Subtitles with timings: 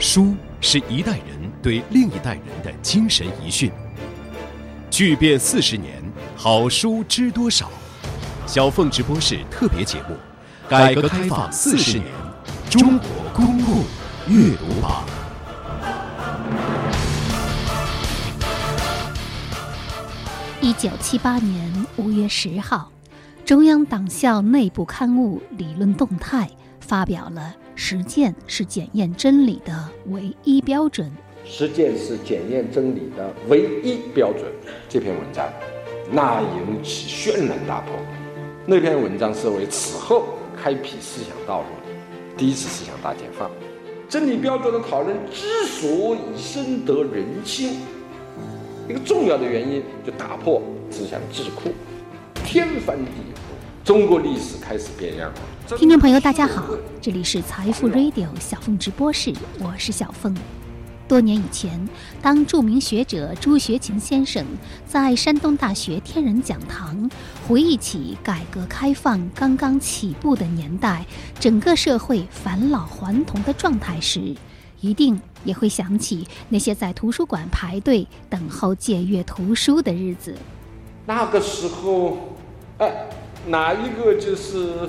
[0.00, 3.70] 书是一代人对另一代人的精神遗训。
[4.90, 6.02] 巨变四十年，
[6.34, 7.70] 好书知多少？
[8.46, 10.16] 小凤直播室特别节目：
[10.70, 12.08] 改革开放四十年，
[12.70, 13.84] 中国公共
[14.26, 15.04] 阅读榜。
[20.62, 22.90] 一九七八年五月十号，
[23.44, 26.46] 中央党校内部刊物《理论动态》
[26.80, 27.54] 发表了。
[27.82, 29.72] 实践是检验真理的
[30.08, 31.10] 唯一标准。
[31.46, 34.44] 实践是检验真理的唯一标准。
[34.86, 35.50] 这篇文章
[36.12, 37.94] 那引起轩然大波。
[38.66, 41.66] 那篇文章是为此后开辟思想道路
[42.36, 43.50] 第一次思想大解放。
[44.10, 47.78] 真理标准的讨论之所以深得人心，
[48.90, 51.72] 一个重要的原因就打破思想桎梏，
[52.44, 53.40] 天翻地覆，
[53.90, 55.32] 中国历史开始变样。
[55.76, 56.64] 听众朋友，大家好，
[57.00, 60.32] 这里是财富 Radio 小凤直播室，我是小凤。
[61.08, 61.88] 多年以前，
[62.22, 64.46] 当著名学者朱学勤先生
[64.86, 67.10] 在山东大学天人讲堂
[67.48, 71.04] 回忆起改革开放刚刚起步的年代，
[71.40, 74.36] 整个社会返老还童的状态时，
[74.80, 80.36] 一定也会想起那些在图书馆排队等候借阅图书的日子。
[81.06, 82.36] 那个时候，
[82.78, 83.08] 哎，
[83.50, 84.88] 哪一个就是？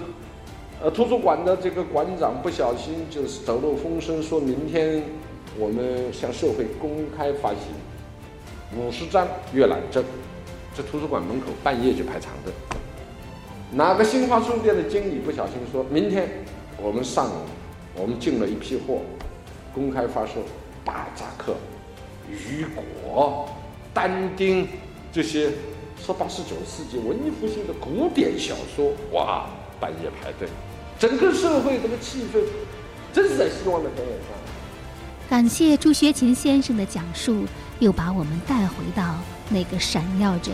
[0.84, 5.04] 呃，图书馆的这个馆长不小心就是走漏风声，说明天
[5.56, 7.60] 我们向社会公开发行
[8.76, 10.04] 五十张阅览证，
[10.74, 12.52] 这图书馆门口半夜就排长队。
[13.72, 16.28] 哪个新华书店的经理不小心说，明天
[16.82, 17.46] 我们上午
[17.96, 19.02] 我们进了一批货，
[19.76, 20.42] 公开发售
[20.84, 21.54] 巴扎克、
[22.28, 22.66] 雨
[23.06, 23.48] 果、
[23.94, 24.68] 但丁
[25.14, 25.50] 这些
[26.04, 29.46] 说八十九世纪文艺复兴的古典小说，哇，
[29.80, 30.48] 半夜排队。
[30.98, 32.42] 整个社会这个气氛，
[33.12, 34.28] 真是在希望的田野上。
[35.30, 37.46] 感谢朱学勤先生的讲述，
[37.80, 39.16] 又把我们带回到
[39.50, 40.54] 那个闪耀着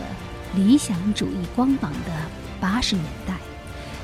[0.56, 2.10] 理想主义光芒的
[2.60, 3.34] 八十年代。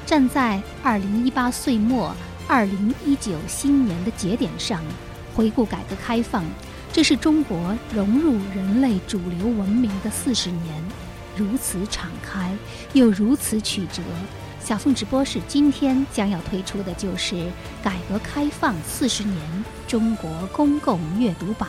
[0.06, 2.15] 站在二零一八岁末、
[2.47, 4.81] 二零一九新年的节点上，
[5.34, 6.44] 回顾改革开放，
[6.94, 10.81] 这是中国融入人类主流文明的四十年，
[11.37, 12.56] 如此敞开，
[12.93, 14.00] 又如此曲折。
[14.60, 17.34] 小凤直播室今天将要推出的就是
[17.83, 21.69] 《改革开放四十年中国公共阅读榜》，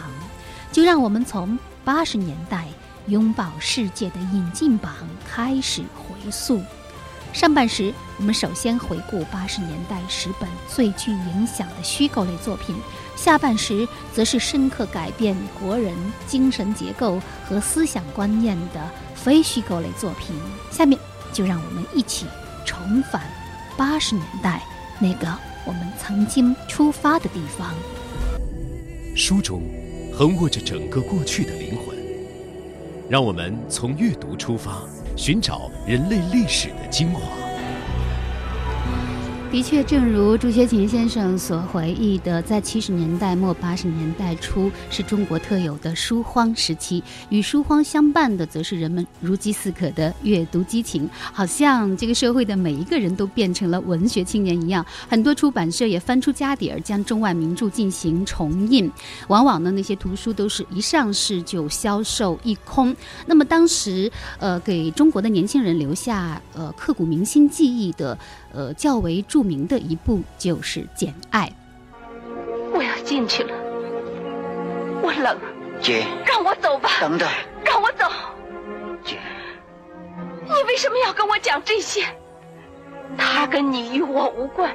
[0.71, 2.67] 就让我们从八十年代
[3.07, 4.93] 拥抱世界的引进榜
[5.27, 6.61] 开始回溯。
[7.35, 12.73] 上半时，我们首先回顾八十年代十本最具影响的虚构类作品；
[13.17, 15.93] 下半时，则是深刻改变国人
[16.25, 20.33] 精神结构和思想观念的非虚构类作品。
[20.71, 20.97] 下面
[21.33, 22.25] 就让我们一起。
[22.65, 23.21] 重返
[23.77, 24.63] 八十年代
[24.99, 25.27] 那个
[25.65, 27.75] 我们曾经出发的地方。
[29.13, 29.61] 书中
[30.13, 31.97] 横卧着整个过去的灵魂，
[33.09, 34.81] 让我们从阅读出发，
[35.15, 37.54] 寻找人类历史的精华。
[39.55, 47.01] 的确，正如朱学勤先生所回忆的，在七十年代末八十年代初，是中国特有的书荒时期。
[47.29, 51.09] 与书荒相伴的，则是人们如饥似渴的阅读激情。
[51.31, 54.85] 好像这个社会的每一个人都变成了文学青年一样。
[55.07, 58.91] 很多出版社也翻出家底儿，将中外名著进行重印。
[59.29, 62.93] 往往呢，那些图书都是一上市就销售一空。
[63.25, 68.19] 那么当时，呃，给中国的年轻人留下呃刻骨铭心记忆的。
[68.55, 71.47] 呃，较为著名的一部就是《简爱》。
[72.73, 73.53] 我要进去了，
[75.03, 75.37] 我冷。
[75.81, 76.89] 姐，让我走吧。
[77.01, 77.29] 等等，
[77.65, 78.05] 让我走。
[79.03, 79.17] 姐，
[80.45, 82.05] 你为什么要跟我讲这些？
[83.17, 84.73] 他跟你与我无关。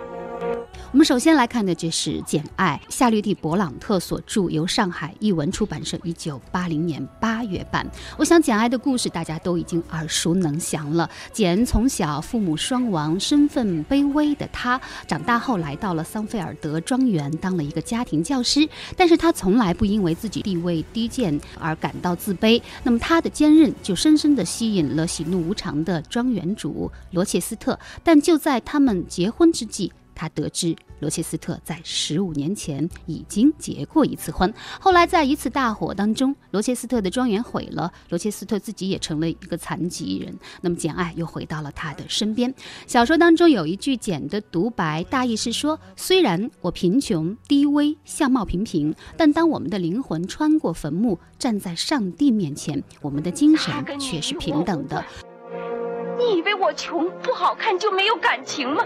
[0.92, 7.88] 我们首先来看的就是《简爱》，夏绿蒂·勃朗特所著，由上海译文出版社一九八零年八月版。
[8.18, 11.08] 我想，《简爱》的故事大家都已经耳熟能详了。
[11.32, 18.68] 简从小父母双亡，身份卑微的她，长大后来到了桑菲尔德庄园，当了一个家庭教师。
[18.96, 22.60] 但是她从来不因为自己地位低贱而感到自卑。
[22.82, 27.78] 那么她的坚韧就深深地吸引了喜怒无常的庄园主罗切斯特。
[28.02, 40.38] 但就在他们结婚之际，他得知罗切斯特在十五年前已经结过一次婚，后来在一次大火当中，罗切斯特的庄园毁了，罗切斯特自己也成了一个残疾人。
[40.60, 42.54] 那么简爱又回到了他的身边。
[42.86, 55.02] 小说当中有一句简的独白，大意是说：虽然我贫穷低微，相貌平平，但当我们的灵魂穿过坟墓，站在上帝面前，我们的精神却是平等的。
[56.18, 58.84] 你以为我穷不好看就没有感情吗？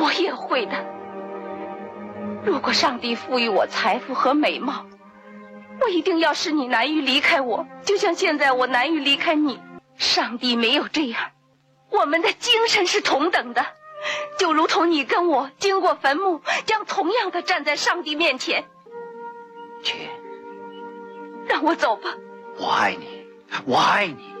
[0.00, 0.84] 我也会的。
[2.44, 4.86] 如果上帝赋予我财富和美貌，
[5.80, 9.60] 我一定要使你难于离开我，就像现在我难于离开你。
[9.96, 11.20] 上帝没有这样，
[11.90, 13.66] 我们的精神是同等的，
[14.38, 18.64] 就如同你跟我经过坟墓，将同样的站在上帝面前。
[19.82, 20.08] 去，
[21.48, 22.14] 让我走吧。
[22.58, 23.26] 我爱你，
[23.66, 24.37] 我爱你。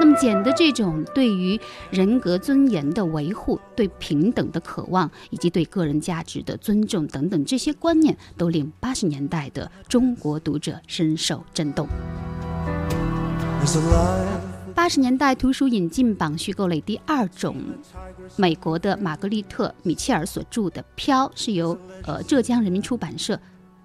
[0.00, 1.60] 那么简的这种对于
[1.90, 11.86] 人格尊严的维护、对平等的渴望以及对个人价值的尊重等等这些观念，都令八十年代的中国读者深受震动。
[14.74, 17.56] 八十年代图书引进榜虚构类第二种，
[18.36, 23.38] 美国的玛格丽特·米切尔所著的《飘》是由呃浙江人民出版社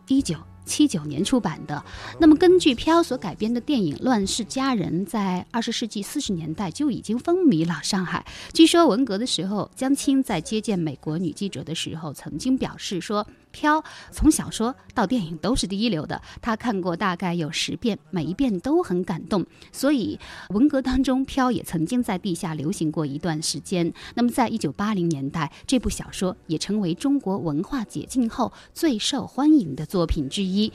[0.08, 0.38] 一九。
[0.66, 1.84] 七九年出版的。
[2.20, 8.26] 那么，根据《飘》所改编的电影《乱世佳人》在二十世纪四十年代就已经风靡了上海。
[8.52, 13.26] 据说文革的时候，江青在接见美国女记者的时候，曾经表示说。
[13.56, 13.82] 飘
[14.12, 19.46] 从小说到电影都是第一流的，他看过大概有十遍，每一遍都很感动。
[19.72, 20.20] 所以
[20.50, 23.94] 文革当中，飘也曾经在地下流行过一段时间。
[24.16, 30.74] 那么，在一九八零年代，这部小说也成为中国文化解禁后最受欢迎的作品之一。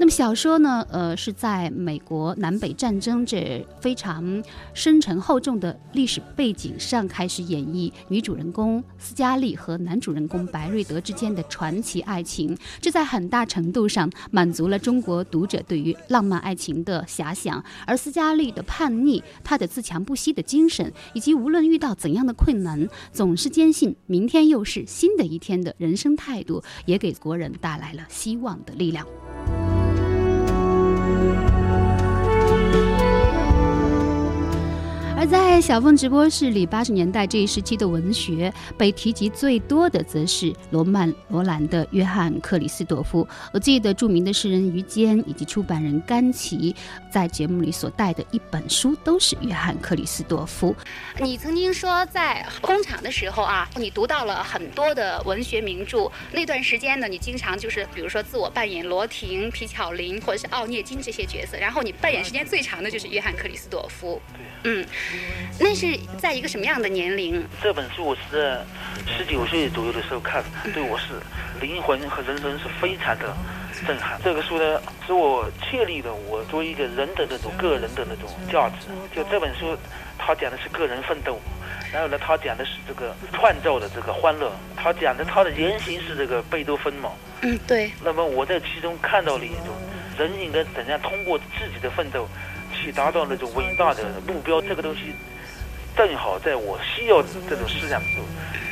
[0.00, 0.82] 那么小说呢？
[0.90, 4.42] 呃，是在美国南北战争这非常
[4.72, 12.56] 深沉厚重的历史背景上开始演绎女主人公斯嘉丽和男主人公白瑞德之间的传奇爱情。
[12.80, 17.62] 这在很大程度上满足了中国读者对于浪漫爱情的遐想。
[17.86, 29.06] 而斯嘉丽的叛逆、她的自强不息的精神，以及无论遇到怎样的困难，总是坚信明天又是新的一天的人生态度，也给国人带来了希望的力量。
[31.10, 31.49] Thank you.
[35.20, 43.22] 而在小凤直播室里，八十年代这一时期的文学被提及最多的，则是罗曼·罗兰的《约翰·克里斯朵夫》。
[43.52, 46.74] 我记得著名的诗人于坚以及出版人甘奇
[47.12, 50.74] 在节目里所带的一本书，都是约翰·克里斯朵夫。
[51.18, 56.10] 你曾经说，在工厂的时候啊，你读到了很多的文学名著。
[56.32, 64.18] 那段时间呢，你经常就是，比如说自我扮演罗婷、皮巧林或者是奥涅金这些角色，然后你扮演时间最长的就是约翰·克里斯朵夫。
[64.64, 64.82] 嗯。
[65.58, 67.46] 那是在一个什么样的年龄？
[67.62, 68.64] 这本书我是在
[69.06, 70.42] 十九岁左右的时候看，
[70.72, 71.06] 对我是
[71.60, 73.36] 灵魂和人生是非常的
[73.86, 74.18] 震撼。
[74.24, 78.86] 这个书呢，使我确立了我作为一个人的那种个人的那种价值。
[79.14, 79.76] 就这本书，
[80.18, 81.38] 它讲的是个人奋斗，
[81.92, 87.10] 然后呢，它讲的是这个创造的这个欢乐，它讲的它的原型是这个贝多芬嘛。
[87.42, 87.90] 嗯，对。
[88.02, 89.74] 那么我在其中看到了一种
[90.18, 92.26] 人应该怎样通过自己的奋斗。
[92.72, 95.12] 去达到那种伟大的目标，这个东西
[95.96, 98.24] 正好在我需要这种思想的时候，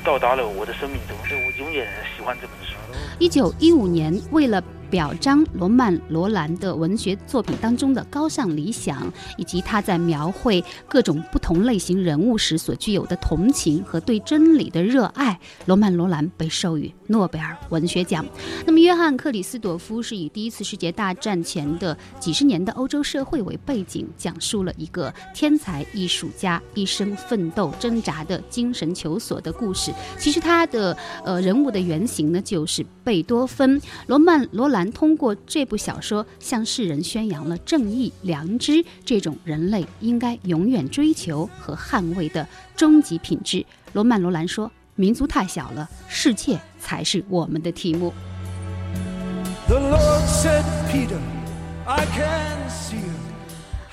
[0.05, 1.87] 到达了我的生命中，所以我永远
[2.17, 2.75] 喜欢这本书。
[3.19, 4.62] 一九一五年，为了。
[4.91, 18.25] 表彰罗曼·罗兰的文学作品当中的高尚理想，以及他在描绘各种不同类型人物时所具有的同情和对真理的热爱，罗曼·罗兰被授予诺贝尔文学奖。
[18.64, 29.93] 那么，约翰·克里斯朵夫是以第一次世界大战前的几十年的欧洲社会为背景，讲述了一个天才艺术家一生奋斗挣扎的精神求索的故事。
[30.19, 33.81] 其实，他的呃人物的原型呢，就是贝多芬。
[34.06, 34.79] 罗曼·罗兰。
[34.93, 43.65] 通过这部小说向世人宣扬了正义、良知这种人类应该永远追求和捍卫的终极品质。
[43.93, 48.13] 罗曼·罗兰说：“民族太小了，世界才是我们的题目。”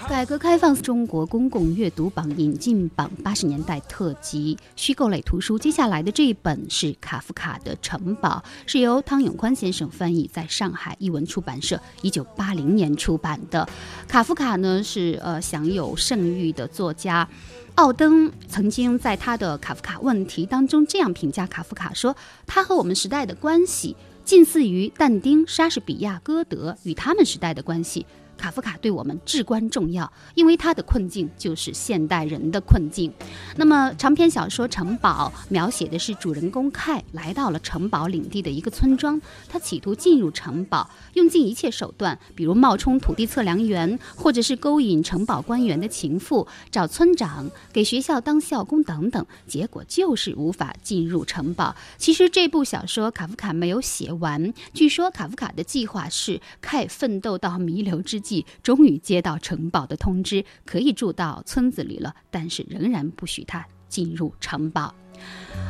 [0.08, 13.68] 改革开放中国公共阅读榜引进榜八十年代特辑虚构类图书，接下来的这一本是卡夫卡的《城堡》，是由汤永宽先生翻译，在上海译文出版社一九八零年出版的。
[14.08, 17.28] 卡夫卡呢是呃享有盛誉的作家，
[17.76, 22.16] 奥登曾经在他的《卡夫卡问题》当中这样评价卡夫卡说
[22.48, 28.06] ：“他和我们时代的关系近似于但丁、莎士比亚、歌德与他们时代的关系。”
[28.38, 33.12] 卡夫卡对我们至关重要，因为他的困境就是现代人的困境。
[33.56, 51.76] 那么，长篇小说《城堡》描写的是主人公凯来到了城堡领地的一个村庄，他企图进入城堡，用尽一切手段，比如冒充土地测量员，或者是勾引城堡官员的情妇，找村长给学校当校工等等，结果就是无法进入城堡。
[51.98, 58.35] 其实这部小说卡夫卡没有写完，据说卡夫卡的计划是凯奋斗到弥留之际。
[58.64, 64.96] 终于接到城堡的通知，可以住到村子里了，但是仍然不许他进入城堡。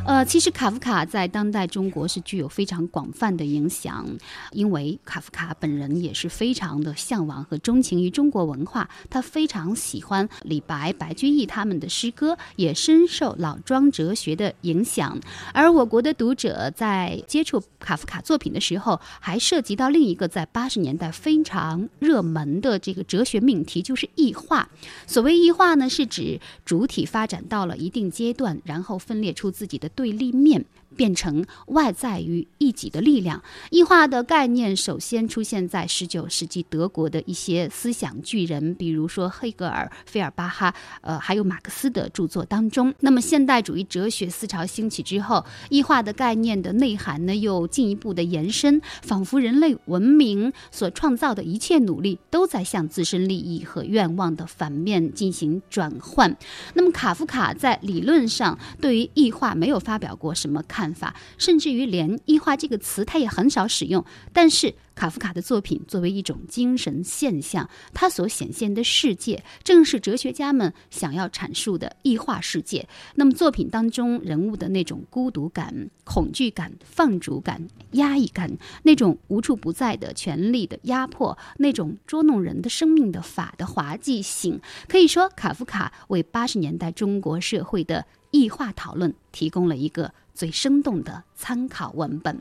[0.05, 4.05] 呃，其实卡夫卡在当代中国是具有非常广泛的影响，
[4.51, 15.19] 因为卡夫卡本人也是非常的向往和钟情于中国文化，他非常喜欢李白、白居易他们的诗歌，也深受老庄哲学的影响。
[15.51, 24.69] 而我国的读者在接触卡夫卡作品的时候，还涉及到另一个在八十年代非常热门的这个哲学命题，就是异化。
[25.07, 29.89] 所谓异化呢，是指主体发展到了一定阶段，然后分裂出自己的。
[29.89, 30.63] 对立面
[30.95, 42.93] 变成外在于一己的力量，异化的概念首先出现在十九世纪德国的一些思想巨人，比如说黑格尔、费尔巴哈，呃，还有马克思的著作当中。
[42.99, 56.35] 那么现代主义哲学思潮兴起之后，异化的概念的内涵呢又进一步的延伸，仿佛人类文明所创造的一切努力都在向自身利益和愿望的反面进行转换。
[56.73, 59.75] 那么卡夫卡在理论上对于异化没有。
[59.85, 61.15] 发表过什么看办法？
[61.39, 64.05] 甚至于连“异化”这个词，他也很少使用。
[64.31, 72.87] 但是，卡夫卡的作品作为一种精神现象，他所显现的世界，正是哲学家们想要阐述的异化世界。
[73.15, 88.05] 那么，作品当中人物的那种孤独感、恐惧感、放逐感、压抑感，那种无处不在的权力的压迫，那种捉弄人的生命的法的滑稽性，可以说，卡夫卡为八十年代中国社会的。
[88.31, 92.39] 异化讨论提供了一个最生动的参考文本。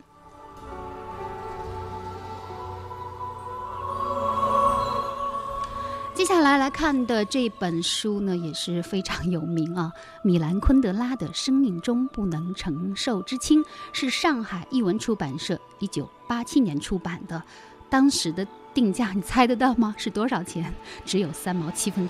[6.13, 17.43] 接下来来看的这本书呢，也是非常有名啊，米兰昆德拉的《生命中不能承受之轻》是上海译文出版社一九八七年出版的，
[17.91, 19.95] 当时的定价你猜得到吗？
[19.99, 20.73] 是多少钱？
[21.05, 22.09] 只有三毛七分。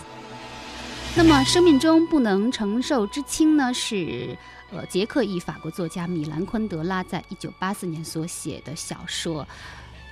[1.17, 3.73] 那么，生命中不能承受之轻呢？
[3.73, 4.37] 是
[4.75, 9.47] 呃，捷克裔法国作家米兰昆德拉在一九八四年所写的小说。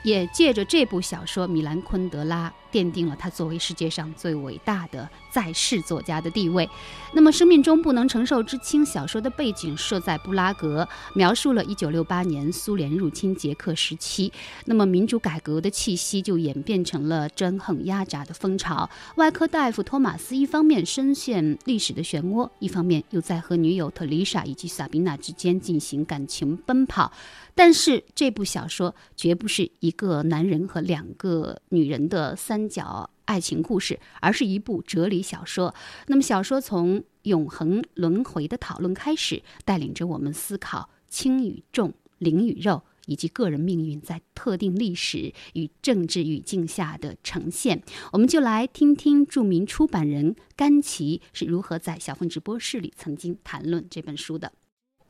[0.05, 6.69] 也借着这部小说，米兰昆德拉奠定了他作为世界上最伟大的在世作家的地位。
[7.13, 14.33] 那么，《生命中不能承受之轻》小说的背景设在布拉格，描述了1968年苏联入侵捷克时期。
[14.65, 18.89] 那么，民主改革的气息就演变成了专横压榨的风潮。
[19.17, 27.13] 外科大夫托马斯一方面深陷历史的漩涡，一方面又在和女友特丽莎以及萨宾娜之间进行感情奔跑。
[27.55, 35.75] 但是这部小说绝不是一个男人和两个女人的三角爱情故事，而是一部哲理小说。
[36.07, 47.83] 那么，小说从永恒轮回的讨论开始，带领着我们思考轻与重、灵与肉，以及个人命运在特定历史与政治语境下的呈现。
[48.13, 54.53] 我们就来听听著名出版人甘奇是如何在小凤直播室里曾经谈论这本书的。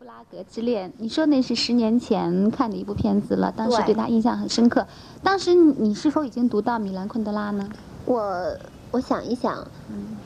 [0.02, 4.84] 布拉格之恋，你说那是十年前看的一部片子了，当时对他印象很深刻。
[5.22, 7.70] 当时你是否已经读到米兰昆德拉呢？
[8.04, 8.52] 我
[8.90, 10.16] 我想一想，嗯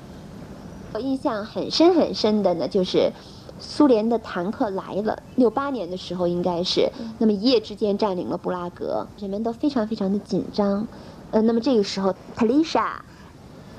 [0.95, 3.13] 我印象很深很深的呢，就是
[3.61, 10.89] 苏联的坦克来了，六八年的时候应该是，那么一夜之间占领了布拉格，人们都非常非常的紧张。
[11.33, 13.05] 呃，那么这个时候，特丽莎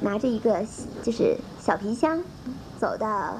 [0.01, 0.63] 拿着一个
[1.01, 2.22] 就是小皮箱，
[2.77, 3.34] 走到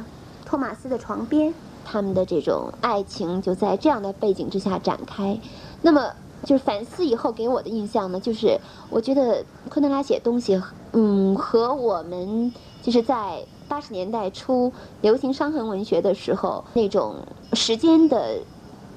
[0.44, 1.54] 托马斯的床边。
[1.90, 5.40] 他们的这种爱情就在这样的背景之下展开，
[5.82, 6.12] 那么
[6.44, 12.54] 就是反思以后给我的印象呢，就是我觉得昆德拉写东西，嗯，和我们
[12.84, 17.16] 就是在八十年代初流行伤痕文学的时候那种
[17.54, 18.38] 时间的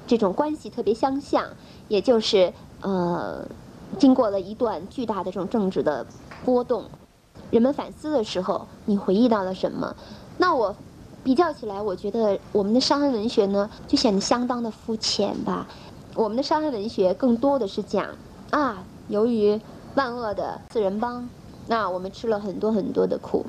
[0.05, 1.45] 这种关系特别相像，
[1.87, 3.47] 也就是呃，
[3.97, 6.05] 经过了一段巨大的这种政治的
[6.43, 6.83] 波动，
[7.51, 9.95] 人们反思的时候，你回忆到了什么？
[10.37, 10.75] 那我。
[11.23, 15.67] 比较起来，我觉得我们的伤痕文学呢，就显得相当的肤浅吧。
[16.15, 18.07] 我们的伤痕文学更多的是讲
[18.49, 19.59] 啊，由于
[19.95, 21.29] 万恶的四人帮，
[21.67, 23.45] 那我们吃了很多很多的苦。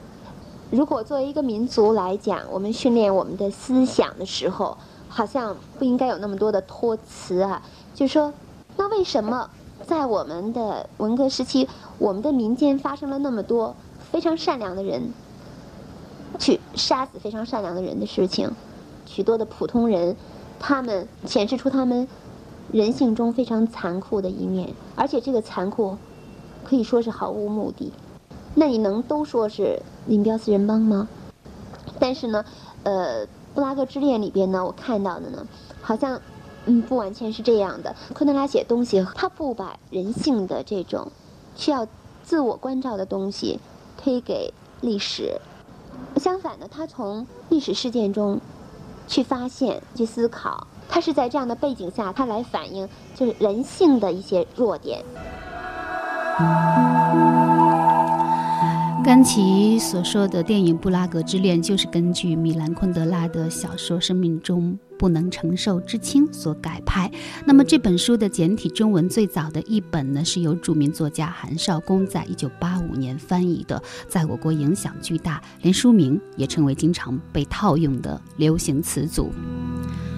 [0.70, 4.76] 如果作为一个民族来讲，我们训练我们的思想的时候，
[5.08, 7.62] 好像不应该有那么多的托词啊。
[7.94, 8.32] 就说，
[8.76, 9.48] 那为什么
[9.86, 13.74] 在我们的文革时期，我们的民间发生了那么多
[14.10, 15.12] 非常善良的人？
[16.38, 18.50] 去杀死非常善良的人的事情，
[19.06, 20.16] 许多的普通人，
[20.58, 22.08] 他们显示出他们
[22.70, 25.96] 人性中非常残酷的一面，而且这个残酷
[26.64, 27.92] 可以说是毫无目的。
[28.54, 31.08] 那你能都说是林彪四人帮吗？
[31.98, 32.44] 但是呢，
[32.82, 35.46] 呃，《布拉格之恋》里边呢，我看到的呢，
[35.80, 36.20] 好像
[36.66, 37.94] 嗯不完全是这样的。
[38.14, 41.10] 昆德拉写东西，他不把人性的这种
[41.54, 41.86] 需要
[42.22, 43.58] 自我关照的东西
[43.96, 45.40] 推给历史。
[46.22, 48.40] 相反的，他从历史事件中
[49.08, 50.64] 去发现、去思考。
[50.88, 55.02] 他是在这样的背景下，他来反映就是人性的一些弱点。
[59.02, 67.10] 甘奇所说的电影《布拉格之恋》就是根据米兰昆德拉的小说《生命中不能承受之轻》所改拍。
[67.44, 79.32] 那么这本书的简体中文最早的一本呢，是由著名作家韩少功在一九八五年翻译的，在我国影响巨大，连书名也成为经常被套用的流行词组。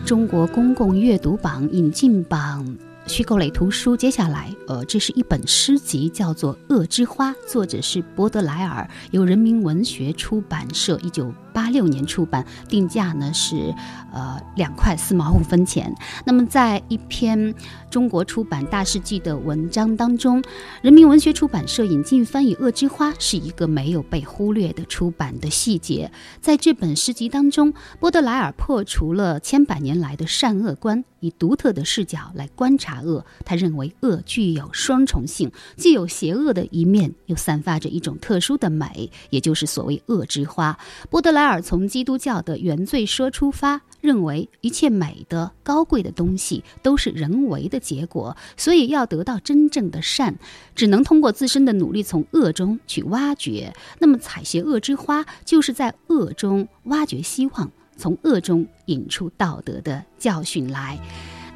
[0.05, 2.77] 中国公共阅读榜引进榜。
[3.07, 13.73] 虚构类图书，接下来，呃，这是一本诗集，叫做《恶之花》，作者是波德莱尔，由人民文学出版社一九八六年出版，定价呢是，
[14.13, 15.95] 呃，两块四毛五分钱。
[16.27, 17.55] 那么，在一篇
[17.89, 20.43] 中国出版大事记的文章当中，
[20.83, 26.11] 人民文学出版社引进翻译《恶之花》是一个没有被忽略的出版的细节。
[26.41, 31.05] 在这本诗集当中，波德莱尔破除了千百年来的善恶观。
[31.21, 40.79] 以独特的视角来观察恶，他认为恶具有双重性，既有邪恶的一面，又散发着一种特殊的美，也就是所谓恶之花。
[41.09, 50.37] 波德莱尔从基督教的原罪说出发，认为一切美的、高贵的东西都是人为的结果，所以要得到真正的善，
[50.75, 53.73] 只能通过自身的努力从恶中去挖掘。
[53.99, 57.71] 那么采撷恶之花，就是在恶中挖掘希望。
[57.97, 60.99] 从恶中引出道德的教训来。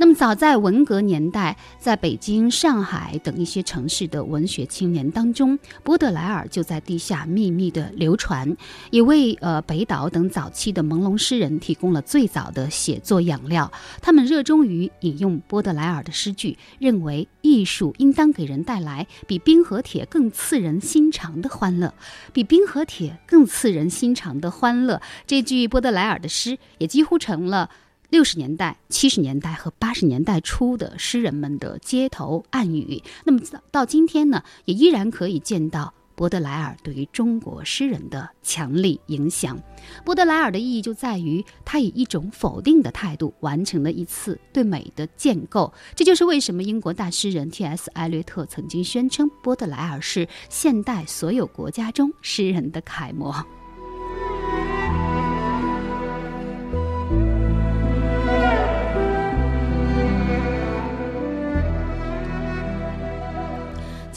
[0.01, 8.57] 那么，早在文革年代，在北京、上海等一些城市的文学青年当中，波德莱尔就在地下秘密的流传，
[8.93, 13.73] 也为呃北岛等早期的朦胧诗人提供了最早的写作养料。
[14.01, 21.93] 他们热衷于引用波德莱尔的诗句，认为艺术应当给人带来比冰和铁更刺人心肠的欢乐，
[22.33, 25.03] 比冰和铁更刺人心肠的欢乐。
[25.27, 27.69] 这句波德莱尔的诗也几乎成了。
[28.11, 39.61] 六十年代、七十年代和八十年代初的诗人们的街头暗语，那么到今天呢，也依然可以见到波德莱尔对于中国诗人的强力影响。
[40.07, 45.71] 波德莱尔的意义就在于，他以一种否定的态度完成了一次对美的建构。
[45.95, 47.91] 这就是为什么英国大诗人 T.S.
[47.91, 53.45] 艾略特曾经宣称，波德莱尔是现代所有国家中诗人的楷模。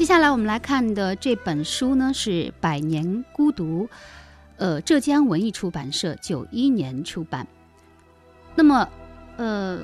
[0.01, 3.85] 接下来我们来看的这本书呢是《百年孤独》，
[4.57, 7.45] 呃，浙江文艺出版社九一年出版。
[8.55, 8.89] 那么，
[9.37, 9.79] 呃，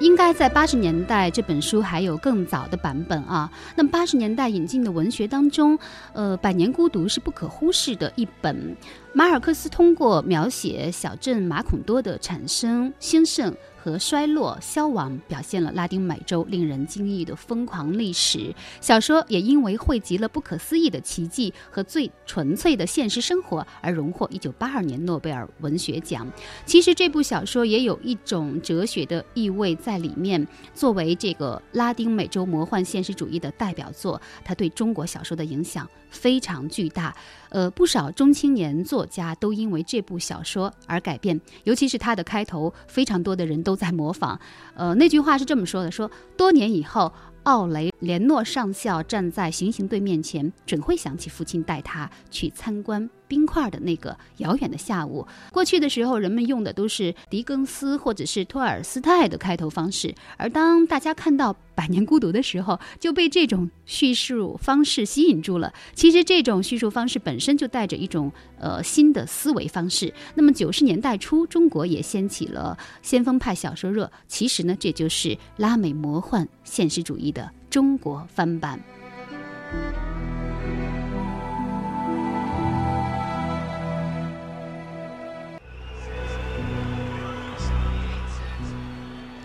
[0.00, 3.48] 应该在八十年代这本书还有更早的版本啊。
[3.76, 5.78] 那么八十年代引进的文学当中，
[6.14, 8.76] 呃，《百年孤独》是不可忽视的一本。
[9.12, 13.54] 马尔克斯通过描写小镇马孔多的产生、兴盛。
[13.82, 18.54] 和衰落、消亡，表现了拉丁美洲令人惊异的疯狂历史。
[18.80, 26.30] 小说也因为汇集了不可思议的奇迹和最纯粹的现实生活而荣获1982年诺贝尔文学奖。
[26.66, 30.46] 其实这部小说也有一种哲学的意味在里面。
[30.74, 37.14] 作为这个拉丁美洲魔幻现实主义的代表作，它对中国小说的影响非常巨大。
[37.50, 44.40] 呃，不少中青年作家都因为这部小说而改变，尤其是它的开头，非常多的人都在模仿。
[44.74, 47.12] 呃，那句话是这么说的：说多年以后。
[47.44, 55.26] 奥雷连诺上校站在行刑队面前，准会想起父亲带他去参观冰块的那个遥远的下午。
[55.50, 65.72] 过去的时候，人们用的都是狄更斯或者是托尔斯泰的开头方式，而当大家看到《百年孤独》的时候，就被这种叙述方式吸引住了。
[65.94, 70.12] 其实，这种叙述方式本身就带着一种呃新的思维方式。
[70.34, 74.12] 那么，九十年代初，中国也掀起了先锋派小说热。
[74.28, 77.30] 其实呢，这就是拉美魔幻现实主义。
[77.30, 78.80] 的中国翻版，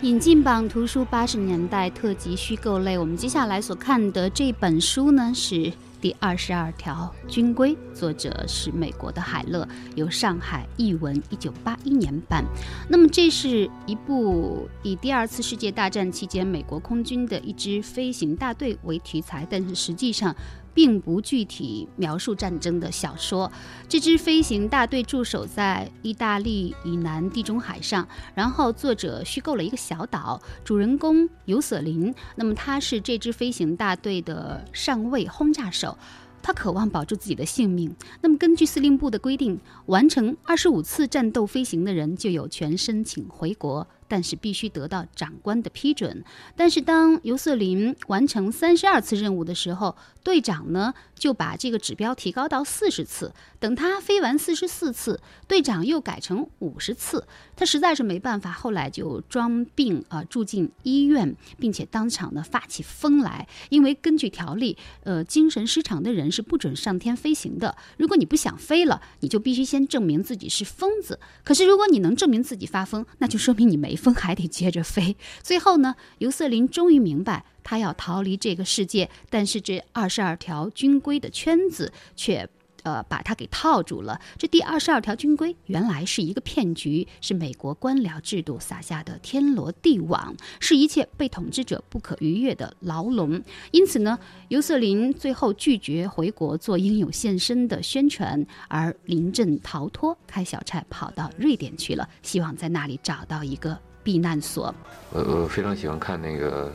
[0.06, 2.96] 引进榜图书八十年代特辑虚构类。
[2.96, 5.74] 我们接下来所看的这本书呢是。
[6.00, 12.46] 第二十二条军规，作者是美国的海勒，由上海译文，一九八一年版。
[12.88, 20.36] 那么，这是一部以第二次世界大战期间美国空军的一支飞行大队为题材，但是实际上。
[20.76, 23.52] 并不具体描述战争的小说。
[23.90, 32.14] 这支飞行大队驻守在意大利以南地中海上，然后作者虚构了一个小岛，主人公尤瑟林。
[32.36, 35.98] 那么他是这支飞行大队的上尉轰炸手。
[36.44, 37.92] 他渴望保住自己的性命。
[38.22, 43.88] 那么，根据司令部的规定，完成二十五次战斗飞行的人就有权申请回国。
[44.08, 46.24] 但是必须得到长官的批准。
[46.56, 53.34] 但是当尤瑟林完成三十二次任务的时候，队长呢就把这个指标提高到四十次。
[53.60, 57.26] 等他飞完四十四次，队长又改成五十次。
[57.56, 63.48] 他实在是没办法，后来就装病啊，住进医院，并且当场呢发起疯来。
[63.70, 67.76] 因为根据条例，呃，精神失常的人是不准上天飞行的。
[67.98, 71.20] 如果你不想飞了，你就必须先证明自己是疯子。
[71.44, 73.95] 可是如果你能证明自己发疯，那就说明你没。
[73.96, 75.16] 风还得接着飞。
[75.42, 82.50] 最后呢，尤瑟林终于明白，他要逃离这个世界，但是这二十二条军规的圈子却。
[82.86, 84.22] 呃，把他给套住了。
[84.38, 93.42] 这第二十二条军规原来是一个骗局，是美国官僚制度撒下的天罗地网，是一切被统治者不可逾越的牢笼。
[93.72, 94.20] 因此呢，
[94.50, 104.74] 尤瑟林最后拒绝回国做英勇献身的宣传，而临阵逃脱，开小差跑到瑞典去了，希望在那里找到一个避难所。
[105.12, 106.72] 我我非常喜欢看那个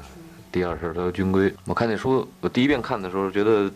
[0.51, 1.55] 第二十二条军规。
[1.67, 3.71] 我看那书，我第一遍看的时候觉得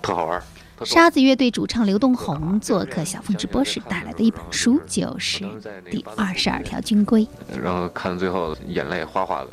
[0.00, 0.40] 特好玩。
[0.82, 5.44] 沙子乐队主唱刘东红做客小凤直播时带来的一本书，就是
[5.90, 7.22] 《第二十二条军规》。
[7.62, 9.48] 然后看最后眼泪哗哗的，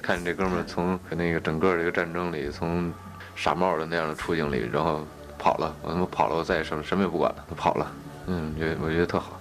[0.00, 2.92] 看这哥们儿从那个整个这个战争里，从
[3.34, 5.04] 傻帽的那样的处境里，然后
[5.38, 7.92] 跑了，我他妈跑了，我再也什么什么也不管了，跑了。
[8.26, 9.40] 嗯，觉我觉得特好。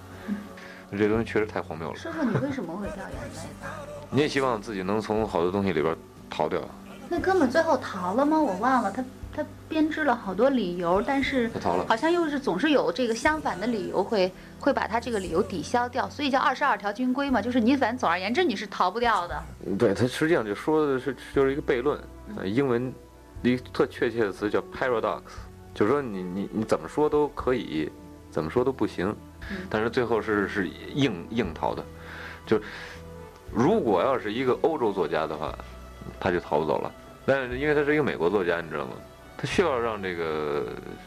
[0.92, 1.96] 这东西确实太荒谬了。
[1.96, 3.70] 师傅，你为什么会掉眼泪？
[4.10, 5.96] 你也希望自己能从好多东西里边
[6.28, 6.60] 逃掉。
[7.08, 8.42] 那哥们最后逃了吗？
[8.42, 9.04] 我忘了他。
[9.40, 11.50] 他编织了好多理由，但是
[11.88, 19.42] 好像又是总是有这个相反的理由，会会把他这个理由抵消掉，所以叫二十二条军规嘛，就是你反正总而言之你是逃不掉的。
[19.78, 21.98] 对他实际上就说的是就是一个悖论，
[22.44, 22.94] 英文
[23.42, 25.22] 一个特确切的词叫 paradox，
[25.74, 27.90] 就是说你你你怎么说都可以，
[28.30, 29.16] 怎么说都不行，
[29.70, 31.82] 但是最后是是硬硬逃的，
[32.46, 32.60] 就
[33.54, 35.58] 如果要是一个欧洲作家的话，
[36.20, 36.92] 他就逃不走了，
[37.26, 38.92] 但是因为他是一个美国作家，你知道吗？
[39.42, 40.66] 他需要让这个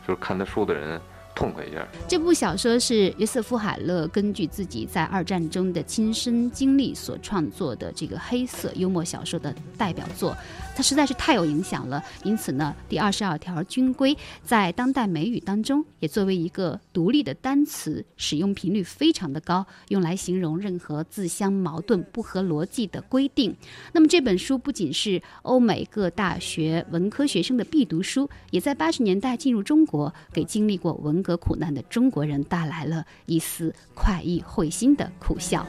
[0.09, 0.99] 就是看他书的人
[1.35, 1.87] 痛快一下。
[2.09, 10.37] 这部小说是约瑟夫·海勒根据自己在二战中的亲身经历所创作的这个黑色幽默小说的代表作。
[10.75, 23.55] 它实在是太有影响了，因此呢，第二十二条军规在当代美语当中也作为一个独立的单词，使用频率非常的高，用来形容任何自相矛盾、不合逻辑的规定。
[23.92, 35.66] 那么这本书不仅是欧美各大学文科学生的必读书，也在八十年代进入中国，给经历过文革苦难的中国人带来了一丝快意会心的苦笑。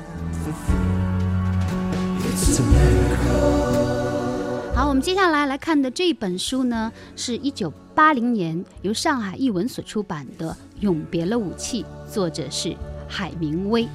[4.76, 12.76] 好，我们接下来来看的这本书呢，是一九八零年由上海译文所出版的《永别了武器》，作者是
[13.08, 13.88] 海明威。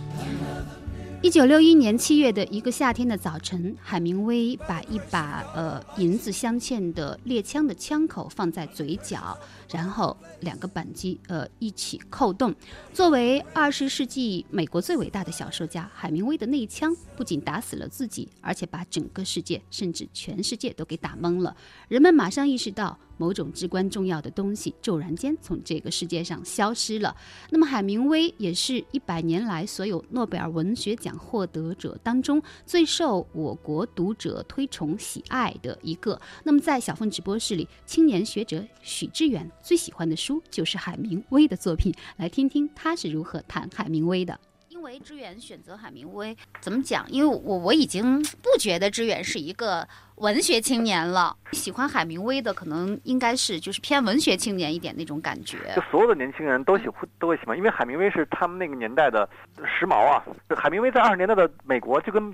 [1.20, 9.36] 一九六一年七月的一个夏天的早晨，海明威把一把呃银子镶嵌的猎枪的枪口放在嘴角。
[9.68, 12.54] 然后两个扳机呃一起扣动。
[12.94, 21.54] 作为二十世纪美国最伟大的小说家，海明威的那一枪不仅打死了自己，而且把整个世界甚至全世界都给打懵了。
[21.88, 27.14] 人们马上意识到，某种至关重要的东西骤然间从这个世界上消失了。
[27.50, 36.18] 那么海明威也是一百年来所有诺贝尔文学奖获得者当中最受我国读者推崇喜爱的一个。
[36.44, 39.50] 那么在小凤直播室里，青年学者许志远。
[39.62, 44.38] 最喜欢的书就是海明威的作品，来听听他是如何谈海明威的。
[44.78, 47.04] 因为知远选择海明威，怎么讲？
[47.10, 51.36] 因为我我已经不觉得知远是一个文学青年了。
[51.50, 55.58] 喜欢海明威的，可能应该是就是偏文学青年一点那种感觉。
[55.74, 59.28] 就所有的年轻人都喜欢都会喜欢，因为海明威是他们那个年代的
[59.64, 60.22] 时髦啊。
[60.56, 62.32] 海明威在二十年代的美国就跟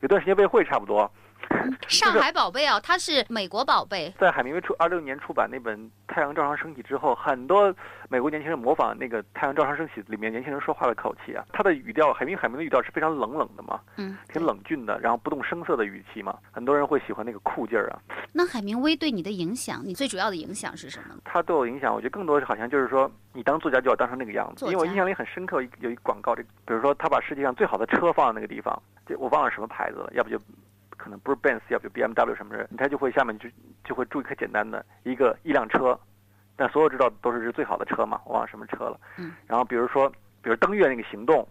[0.00, 1.12] 有段时间魏会差不多。
[1.88, 4.12] 上海宝贝啊，他是美国宝贝。
[4.18, 7.74] 在海明威出二六年出版那本《太阳照常升起》之后，很多
[8.08, 17.98] 美国年轻人模仿那个《太阳照常升起》里面年轻人说话的口气啊，他的语调，海明海明的语调是非常冷冷的嘛，嗯，挺冷峻的，然后不动声色的语气嘛，很多人会喜欢那个酷劲儿啊。
[18.32, 21.16] 那海明威对你的影响，你最主要的影响是什么？
[21.24, 24.64] 他对我影响，我觉得更多是好像就是说，你当作家就要当成那个样子。
[24.66, 30.38] 因为我印象里很深刻，有一广告，这比如说他把世界上最好的车放在那个地方，这我忘了什么牌子了，要不就。
[31.04, 33.46] 可能不是 Benz，要不 BMW 什么人，他就会下面就
[33.84, 35.98] 就会注一个简单的一个一辆车，
[36.56, 38.98] 但所有知道都是是最好的车嘛，我忘了什么车了。
[39.18, 39.34] 嗯。
[39.46, 40.08] 然后比如说，
[40.40, 41.46] 比如登月那个行动，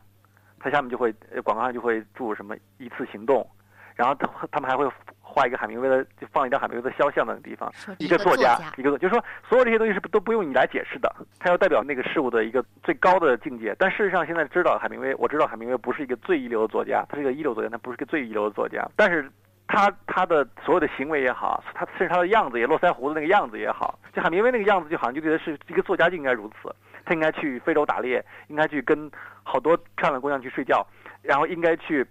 [0.60, 1.14] 它下面就会
[1.44, 3.48] 广告上就会注什么一次行动，
[3.94, 4.90] 然后他他们还会
[5.22, 13.76] 画一个海明威的，就放一张海明威的肖像的地方，一个作家，一个就是说所有这些东西是都不用你来解释的，他要代表那个事物的一个最高的境界。
[13.78, 19.30] 但事实上现在知道海明威，我知道海明威不是一个最一流的作家，他是一个一流作家，他不是个最一流的作家，但是。
[19.68, 26.74] 他他的所有的行为也好，他甚至他的样子也络腮胡子那个样子也好，就海明威那个样子，就好像就觉得是一个作家就应该如此，
[27.06, 29.10] 他应该去非洲打猎，应该去跟
[29.44, 30.86] 好多漂亮姑娘去睡觉，
[31.22, 32.06] 然后应该去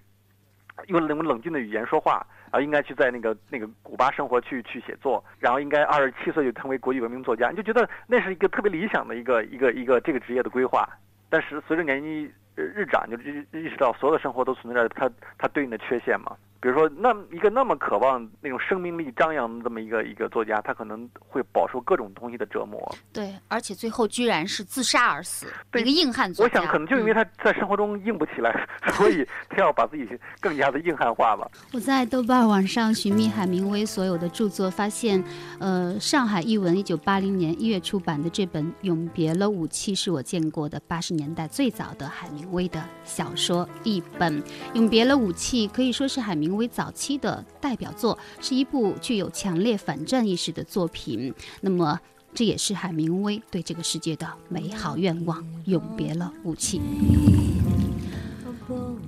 [0.86, 10.88] 用那种冷静的语言说话，然后应该去在那个那个古巴生活去去写作，然后应该二十七岁就成为国际文明作家，你就觉得那是一个特别理想的一个一个一个这个职业的规划，
[11.28, 16.36] 但是随着年纪日长，就意意识到所有的生活都存在着它它对应的缺陷嘛。
[16.62, 22.81] 比如说，那一个那么渴望那种生命力张扬的这么一个一个作家，他可能会饱受各种东西的折磨。
[23.12, 26.61] 对，而且最后居然是自杀而死，一个硬汉作家。
[26.61, 30.07] 我想，可能就因为他在生活中硬不起来，所以他要把自己
[30.38, 31.51] 更加的硬汉化吧。
[31.72, 35.20] 我在豆瓣网上寻觅海明威所有的著作，发现，
[35.59, 44.40] 呃，上海译文一九八零年一月出版的这本《永别了武器》是我见过的八十年代最早的海明威的小说一本。
[44.75, 46.51] 《永别了武器》可以说是海明。
[46.56, 51.32] 为早期的代表作，是一部具有强烈反战意识的作品。
[51.60, 51.98] 那么，
[52.34, 55.44] 这也是海明威对这个世界的美好愿望。
[55.66, 56.80] 永别了武器。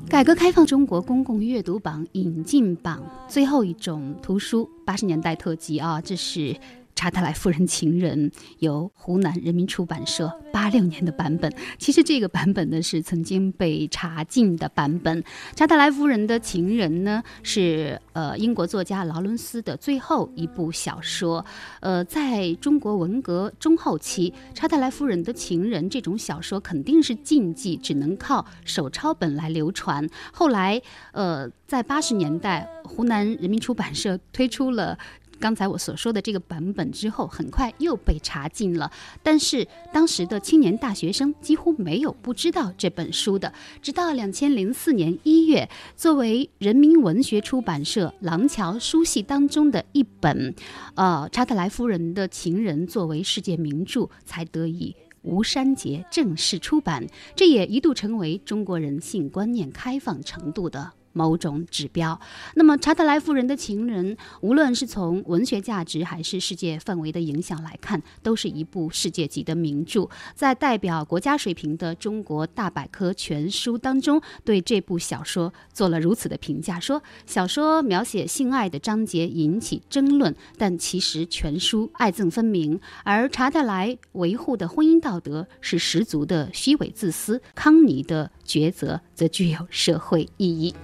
[0.09, 6.55] 改革开放中国公共阅读榜引进榜最后一种图书，八十年代特辑啊，这是。
[6.95, 15.23] 查特莱夫人情人由湖南人民出版社八六年的版本，其实这个版本呢是曾经被查禁的版本。
[15.55, 21.45] 查特莱夫人的情人呢是呃英国作家劳伦斯的最后一部小说。
[21.81, 30.09] 呃，在中国文革中后期，查特莱夫人的情人这种小说肯定是禁忌，只能靠手抄本来流传。
[30.33, 30.81] 后来，
[31.13, 34.99] 呃，在八十年代，湖南人民出版社推出了。
[35.41, 38.91] 刚才我所说的这个版本之后，很快又被查禁了。
[39.23, 43.53] 但是当时的青年大学生几乎没有不知道这本书的。
[43.83, 50.55] 直到两千零四年一月，作为人民文学出版社廊桥书系当中的一本，
[50.95, 57.07] 呃，查特莱夫人的情人作为世界名著，才得以无删节正式出版。
[57.35, 60.93] 这也一度成为中国人性观念开放程度的。
[61.15, 62.21] 某种指标。
[62.57, 70.07] 那么，查特莱夫人的情人，无论是从文学价值还是世界范围的影响来看，都是一部世界级的名著。
[70.35, 87.41] 在代表国家水平的中国大百科全书当中，对这部小说做了如此的评价：说小说描写性爱的章节引起争论，但其实全书爱憎分明；而查特莱维护的婚姻道德是十足的虚伪自私。
[87.55, 90.75] 康妮的抉择则具有社会意义。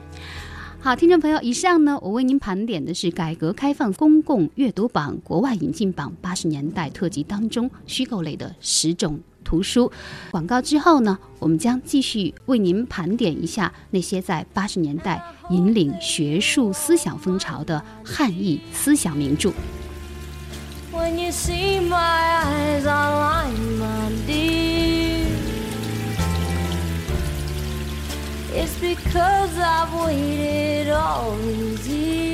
[0.82, 9.92] 好，听众朋友，以上呢，我为您盘点的是改革开放公共阅读榜国外引进榜八十年代特辑当中虚构类的十种图书。
[10.30, 19.52] 广告之后呢，我们将继续为您盘点一下那些在八十年代引领学术思想风潮的汉译思想名著。
[20.92, 22.84] When you see my eyes,
[28.52, 32.29] It's because I've waited all these years.